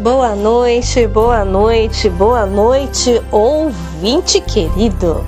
Boa 0.00 0.36
noite, 0.36 1.08
boa 1.08 1.44
noite, 1.44 2.08
boa 2.08 2.46
noite, 2.46 3.20
ouvinte 3.32 4.40
querido. 4.40 5.24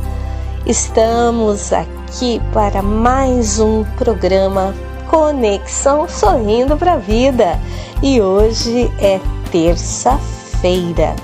Estamos 0.64 1.72
aqui 1.72 2.40
para 2.52 2.80
mais 2.80 3.58
um 3.58 3.82
programa 3.98 4.72
Conexão 5.08 6.08
Sorrindo 6.08 6.76
para 6.76 6.92
a 6.92 6.98
Vida 6.98 7.58
e 8.00 8.20
hoje 8.20 8.88
é 9.00 9.18
terça-feira, 9.50 11.16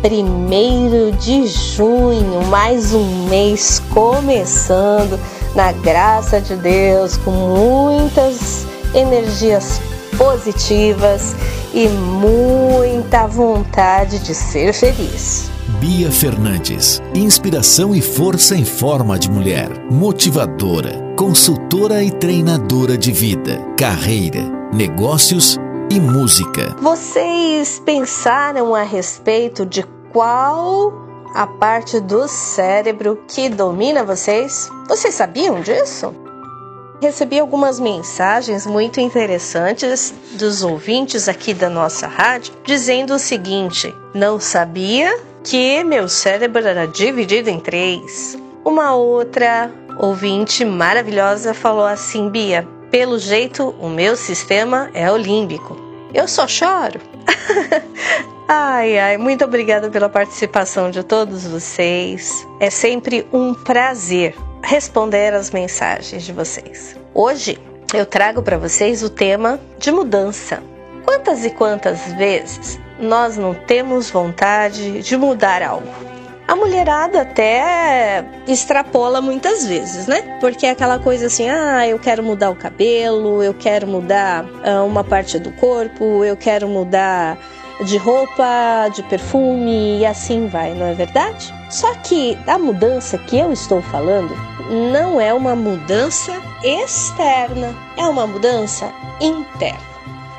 primeiro 0.00 1.12
de 1.12 1.46
junho, 1.46 2.42
mais 2.46 2.94
um 2.94 3.28
mês 3.28 3.82
começando 3.92 5.20
na 5.54 5.72
graça 5.72 6.40
de 6.40 6.56
Deus 6.56 7.18
com 7.18 7.32
muitas 7.32 8.66
energias 8.94 9.78
positivas 10.22 11.34
e 11.74 11.88
muita 11.88 13.26
vontade 13.26 14.20
de 14.20 14.32
ser 14.32 14.72
feliz. 14.72 15.50
Bia 15.80 16.12
Fernandes, 16.12 17.02
inspiração 17.12 17.92
e 17.92 18.00
força 18.00 18.54
em 18.54 18.64
forma 18.64 19.18
de 19.18 19.28
mulher, 19.28 19.68
motivadora, 19.90 20.92
consultora 21.16 22.04
e 22.04 22.12
treinadora 22.12 22.96
de 22.96 23.10
vida, 23.10 23.58
carreira, 23.76 24.42
negócios 24.72 25.58
e 25.90 25.98
música. 25.98 26.76
Vocês 26.80 27.82
pensaram 27.84 28.76
a 28.76 28.84
respeito 28.84 29.66
de 29.66 29.82
qual 30.12 30.92
a 31.34 31.48
parte 31.48 31.98
do 31.98 32.28
cérebro 32.28 33.18
que 33.26 33.48
domina 33.48 34.04
vocês? 34.04 34.70
Vocês 34.88 35.14
sabiam 35.16 35.60
disso? 35.60 36.21
Recebi 37.02 37.40
algumas 37.40 37.80
mensagens 37.80 38.64
muito 38.64 39.00
interessantes 39.00 40.14
dos 40.34 40.62
ouvintes 40.62 41.28
aqui 41.28 41.52
da 41.52 41.68
nossa 41.68 42.06
rádio 42.06 42.54
dizendo 42.64 43.14
o 43.14 43.18
seguinte: 43.18 43.92
não 44.14 44.38
sabia 44.38 45.18
que 45.42 45.82
meu 45.82 46.08
cérebro 46.08 46.64
era 46.64 46.86
dividido 46.86 47.50
em 47.50 47.58
três. 47.58 48.38
Uma 48.64 48.94
outra 48.94 49.68
ouvinte 49.98 50.64
maravilhosa 50.64 51.52
falou 51.52 51.86
assim: 51.86 52.30
Bia, 52.30 52.68
pelo 52.88 53.18
jeito 53.18 53.74
o 53.80 53.88
meu 53.88 54.14
sistema 54.14 54.88
é 54.94 55.10
o 55.10 55.16
límbico. 55.16 55.76
Eu 56.14 56.28
só 56.28 56.46
choro. 56.46 57.00
ai, 58.46 58.96
ai, 58.96 59.18
muito 59.18 59.44
obrigada 59.44 59.90
pela 59.90 60.08
participação 60.08 60.88
de 60.88 61.02
todos 61.02 61.48
vocês. 61.48 62.46
É 62.60 62.70
sempre 62.70 63.26
um 63.32 63.54
prazer 63.54 64.36
responder 64.62 65.34
as 65.34 65.50
mensagens 65.50 66.22
de 66.22 66.32
vocês. 66.32 66.96
Hoje 67.14 67.58
eu 67.92 68.06
trago 68.06 68.42
para 68.42 68.56
vocês 68.56 69.02
o 69.02 69.10
tema 69.10 69.60
de 69.78 69.90
mudança. 69.90 70.62
Quantas 71.04 71.44
e 71.44 71.50
quantas 71.50 72.00
vezes 72.12 72.78
nós 72.98 73.36
não 73.36 73.54
temos 73.54 74.10
vontade 74.10 75.02
de 75.02 75.16
mudar 75.16 75.62
algo? 75.62 75.88
A 76.46 76.56
mulherada 76.56 77.22
até 77.22 78.24
extrapola 78.46 79.20
muitas 79.20 79.66
vezes, 79.66 80.06
né? 80.06 80.38
Porque 80.40 80.66
é 80.66 80.70
aquela 80.70 80.98
coisa 80.98 81.26
assim: 81.26 81.48
ah, 81.48 81.86
eu 81.86 81.98
quero 81.98 82.22
mudar 82.22 82.50
o 82.50 82.56
cabelo, 82.56 83.42
eu 83.42 83.54
quero 83.54 83.86
mudar 83.86 84.44
ah, 84.64 84.82
uma 84.82 85.04
parte 85.04 85.38
do 85.38 85.52
corpo, 85.52 86.24
eu 86.24 86.36
quero 86.36 86.68
mudar 86.68 87.38
de 87.82 87.96
roupa, 87.96 88.88
de 88.94 89.02
perfume 89.04 89.98
e 89.98 90.06
assim 90.06 90.46
vai, 90.46 90.74
não 90.74 90.86
é 90.86 90.94
verdade? 90.94 91.52
Só 91.70 91.94
que 91.96 92.38
a 92.46 92.58
mudança 92.58 93.18
que 93.18 93.38
eu 93.38 93.52
estou 93.52 93.82
falando 93.82 94.34
não 94.92 95.20
é 95.20 95.32
uma 95.32 95.54
mudança 95.54 96.32
externa, 96.62 97.74
é 97.96 98.04
uma 98.04 98.26
mudança 98.26 98.92
interna. 99.20 99.80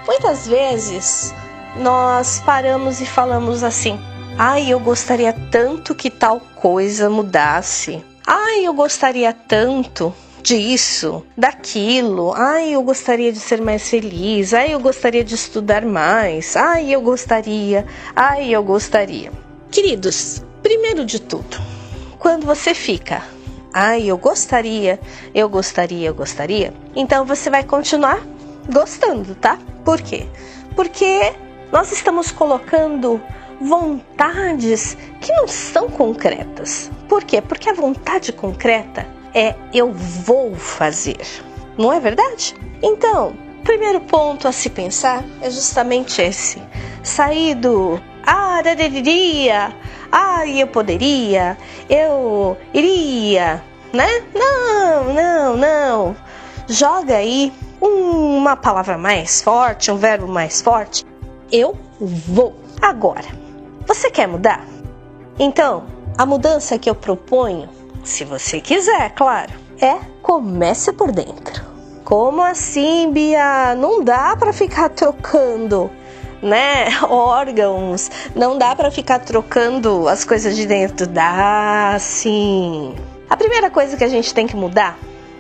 Muitas 0.06 0.48
vezes 0.48 1.34
nós 1.78 2.42
paramos 2.46 3.02
e 3.02 3.06
falamos 3.06 3.64
assim: 3.64 4.00
ai, 4.38 4.70
eu 4.70 4.80
gostaria 4.80 5.34
tanto 5.52 5.96
que 5.96 6.10
tal 6.10 6.40
coisa 6.40 7.10
mudasse. 7.10 8.04
Ai, 8.26 8.66
eu 8.66 8.74
gostaria 8.74 9.34
tanto 9.34 10.14
disso, 10.44 11.26
daquilo. 11.38 12.34
Ai, 12.36 12.76
eu 12.76 12.84
gostaria 12.84 13.32
de 13.32 13.40
ser 13.40 13.62
mais 13.62 13.90
feliz. 13.90 14.54
Ai, 14.54 14.74
eu 14.74 14.80
gostaria 14.80 15.24
de 15.24 15.34
estudar 15.34 15.86
mais. 15.86 16.58
Ai, 16.58 16.94
eu 16.94 17.02
gostaria. 17.02 17.86
Ai, 18.14 18.50
eu 18.50 18.62
gostaria. 18.62 19.32
Queridos, 19.72 20.44
primeiro 20.62 21.06
de 21.06 21.20
tudo, 21.20 21.58
quando 22.20 22.46
você 22.46 22.76
fica, 22.76 23.24
ai, 23.74 24.04
eu 24.04 24.18
gostaria, 24.18 25.00
eu 25.34 25.50
gostaria, 25.50 26.10
eu 26.10 26.14
gostaria, 26.14 26.74
então 26.96 27.26
você 27.26 27.50
vai 27.50 27.64
continuar 27.64 28.22
gostando, 28.72 29.34
tá? 29.34 29.58
Por 29.84 30.00
quê? 30.00 30.28
Porque 30.76 31.34
nós 31.72 31.92
estamos 31.92 32.32
colocando 32.32 33.20
vontades 33.60 34.96
que 35.20 35.32
não 35.34 35.48
são 35.48 35.90
concretas. 35.90 36.92
Por 37.10 37.24
quê? 37.24 37.42
Porque 37.42 37.70
a 37.70 37.74
vontade 37.74 38.32
concreta 38.32 39.08
é 39.34 39.56
eu 39.74 39.92
vou 39.92 40.56
fazer. 40.56 41.26
Não 41.78 41.92
é 41.92 42.00
verdade? 42.00 42.56
Então, 42.82 43.34
primeiro 43.64 44.02
ponto 44.02 44.48
a 44.48 44.52
se 44.52 44.70
pensar 44.70 45.24
é 45.42 45.50
justamente 45.50 46.22
esse. 46.22 46.62
Sair 47.02 47.56
do 47.56 48.00
ah, 48.26 48.62
iria, 48.66 49.76
ah, 50.12 50.48
eu 50.48 50.68
poderia, 50.68 51.58
eu 51.90 52.56
iria, 52.74 53.62
né? 53.92 54.24
Não, 54.34 55.14
não, 55.14 55.58
não. 55.58 56.16
Joga 56.68 57.18
aí 57.18 57.52
uma 57.82 58.56
palavra 58.56 58.98
mais 58.98 59.42
forte, 59.42 59.92
um 59.92 59.98
verbo 59.98 60.28
mais 60.28 60.62
forte. 60.62 61.06
Eu 61.52 61.78
vou. 62.00 62.56
Agora, 62.82 63.28
você 63.86 64.10
quer 64.10 64.28
mudar? 64.28 64.66
Então, 65.38 65.86
a 66.18 66.26
mudança 66.26 66.78
que 66.78 66.90
eu 66.90 66.96
proponho 66.96 67.68
se 68.04 68.24
você 68.24 68.60
quiser, 68.60 69.12
claro. 69.12 69.54
É 69.82 69.98
comece 70.22 70.94
por 70.94 71.12
dentro. 71.12 71.64
Como 72.04 72.42
assim, 72.42 73.12
Bia? 73.12 73.76
Não 73.76 74.04
dá 74.04 74.36
para 74.36 74.52
ficar 74.52 74.90
trocando, 74.90 75.90
né? 76.42 76.88
Órgãos. 77.10 78.10
Não 78.36 78.58
dá 78.58 78.76
para 78.76 78.92
ficar 78.92 79.20
trocando 79.20 80.08
as 80.08 80.24
coisas 80.24 80.56
de 80.56 80.66
dentro. 80.66 81.08
Dá 81.08 81.98
sim. 82.00 82.96
A 83.30 83.38
primeira 83.38 83.70
coisa 83.70 83.98
que 83.98 84.04
a 84.04 84.10
gente 84.10 84.34
tem 84.34 84.48
que 84.48 84.56
mudar 84.56 84.98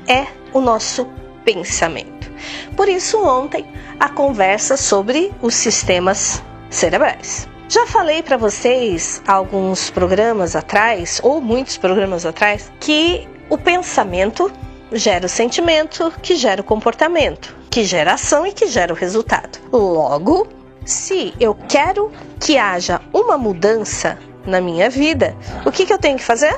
é 0.07 0.25
o 0.53 0.61
nosso 0.61 1.07
pensamento. 1.45 2.31
Por 2.75 2.89
isso, 2.89 3.21
ontem, 3.23 3.65
a 3.99 4.09
conversa 4.09 4.75
sobre 4.75 5.31
os 5.41 5.53
sistemas 5.55 6.41
cerebrais. 6.69 7.47
Já 7.73 7.87
falei 7.87 8.21
para 8.21 8.37
vocês 8.37 9.19
alguns 9.27 9.89
programas 9.89 10.55
atrás, 10.55 11.19
ou 11.23 11.41
muitos 11.41 11.75
programas 11.75 12.23
atrás, 12.23 12.71
que 12.79 13.27
o 13.49 13.57
pensamento 13.57 14.53
gera 14.91 15.25
o 15.25 15.29
sentimento, 15.29 16.13
que 16.21 16.35
gera 16.35 16.61
o 16.61 16.63
comportamento, 16.63 17.55
que 17.71 17.83
gera 17.83 18.13
ação 18.13 18.45
e 18.45 18.53
que 18.53 18.67
gera 18.67 18.93
o 18.93 18.95
resultado. 18.95 19.57
Logo, 19.71 20.47
se 20.85 21.33
eu 21.39 21.55
quero 21.67 22.11
que 22.39 22.59
haja 22.59 23.01
uma 23.11 23.39
mudança 23.39 24.19
na 24.45 24.61
minha 24.61 24.87
vida, 24.87 25.35
o 25.65 25.71
que, 25.71 25.87
que 25.87 25.93
eu 25.93 25.97
tenho 25.97 26.19
que 26.19 26.23
fazer? 26.23 26.55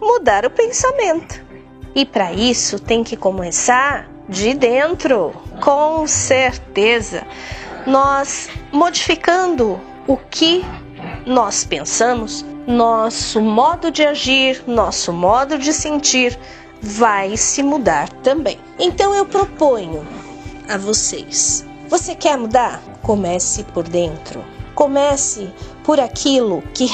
Mudar 0.00 0.46
o 0.46 0.50
pensamento. 0.50 1.44
E 1.92 2.06
para 2.06 2.32
isso 2.32 2.78
tem 2.78 3.02
que 3.02 3.16
começar 3.16 4.08
de 4.28 4.54
dentro, 4.54 5.32
com 5.60 6.06
certeza. 6.06 7.26
Nós 7.84 8.48
modificando 8.70 9.80
o 10.06 10.16
que 10.16 10.64
nós 11.26 11.64
pensamos, 11.64 12.44
nosso 12.66 13.40
modo 13.40 13.90
de 13.90 14.04
agir, 14.04 14.62
nosso 14.66 15.12
modo 15.12 15.58
de 15.58 15.72
sentir 15.72 16.38
vai 16.80 17.36
se 17.36 17.62
mudar 17.62 18.08
também. 18.22 18.58
Então 18.78 19.14
eu 19.14 19.26
proponho 19.26 20.06
a 20.68 20.76
vocês: 20.76 21.64
você 21.88 22.14
quer 22.14 22.36
mudar? 22.36 22.82
Comece 23.02 23.64
por 23.64 23.84
dentro. 23.84 24.44
Comece 24.74 25.52
por 25.84 25.98
aquilo 25.98 26.62
que 26.74 26.86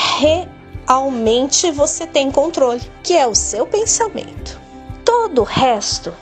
realmente 0.87 1.71
você 1.71 2.07
tem 2.07 2.31
controle, 2.31 2.83
que 3.03 3.17
é 3.17 3.27
o 3.27 3.35
seu 3.35 3.67
pensamento. 3.67 4.61
Todo 5.05 5.41
o 5.41 5.45
resto 5.45 6.15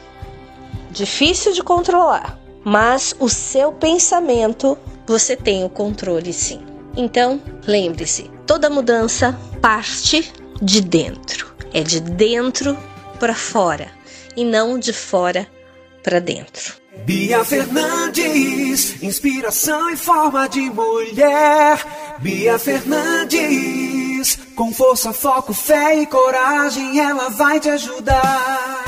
difícil 0.90 1.52
de 1.52 1.62
controlar, 1.62 2.38
mas 2.64 3.14
o 3.20 3.28
seu 3.28 3.72
pensamento 3.72 4.76
você 5.06 5.36
tem 5.36 5.64
o 5.64 5.68
controle 5.68 6.32
sim. 6.32 6.69
Então, 6.96 7.40
lembre-se, 7.66 8.30
toda 8.46 8.70
mudança 8.70 9.38
parte 9.60 10.32
de 10.60 10.80
dentro. 10.80 11.54
É 11.72 11.82
de 11.82 12.00
dentro 12.00 12.76
para 13.18 13.34
fora 13.34 13.90
e 14.36 14.44
não 14.44 14.78
de 14.78 14.92
fora 14.92 15.46
para 16.02 16.20
dentro. 16.20 16.74
Bia 17.04 17.44
Fernandes, 17.44 19.02
inspiração 19.02 19.90
em 19.90 19.96
forma 19.96 20.48
de 20.48 20.60
mulher. 20.60 21.78
Bia 22.18 22.58
Fernandes, 22.58 24.36
com 24.56 24.72
força, 24.72 25.12
foco, 25.12 25.54
fé 25.54 26.02
e 26.02 26.06
coragem, 26.06 26.98
ela 27.00 27.30
vai 27.30 27.60
te 27.60 27.70
ajudar. 27.70 28.84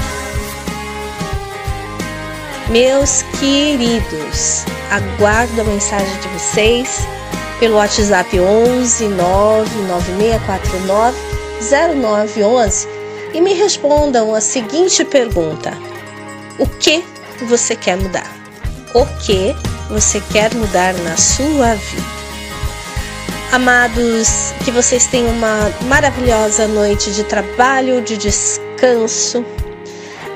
Meus 2.70 3.22
queridos, 3.38 4.64
aguardo 4.90 5.60
a 5.60 5.64
mensagem 5.64 6.20
de 6.20 6.28
vocês 6.28 6.88
pelo 7.62 7.76
WhatsApp 7.76 8.38
11 8.41 9.09
99649 9.11 11.17
0911 11.94 12.88
e 13.32 13.41
me 13.41 13.55
respondam 13.55 14.35
a 14.35 14.41
seguinte 14.41 15.05
pergunta: 15.05 15.73
O 16.59 16.67
que 16.67 17.05
você 17.47 17.76
quer 17.76 17.97
mudar? 17.97 18.26
O 18.93 19.06
que 19.25 19.55
você 19.88 20.20
quer 20.32 20.53
mudar 20.56 20.93
na 21.05 21.17
sua 21.17 21.76
vida? 21.76 22.03
Amados, 23.53 24.53
que 24.64 24.73
vocês 24.73 25.06
tenham 25.06 25.31
uma 25.31 25.73
maravilhosa 25.82 26.67
noite 26.67 27.12
de 27.12 27.23
trabalho, 27.23 28.03
de 28.03 28.17
descanso. 28.17 29.44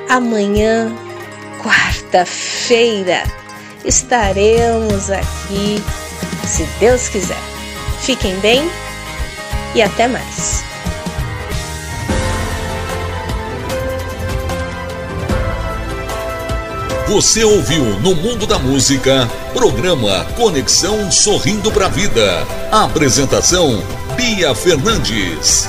Amanhã 0.08 0.94
quarta-feira 1.60 3.24
estaremos 3.84 5.10
aqui, 5.10 5.82
se 6.46 6.64
Deus 6.78 7.08
quiser. 7.08 7.40
Fiquem 8.00 8.38
bem 8.40 8.70
e 9.74 9.82
até 9.82 10.06
mais. 10.08 10.64
Você 17.08 17.44
ouviu 17.44 17.84
no 18.00 18.16
Mundo 18.16 18.46
da 18.46 18.58
Música, 18.58 19.28
programa 19.52 20.24
Conexão 20.36 21.10
Sorrindo 21.10 21.70
para 21.70 21.86
a 21.86 21.88
Vida. 21.88 22.44
Apresentação 22.72 23.80
Bia 24.16 24.54
Fernandes. 24.56 25.68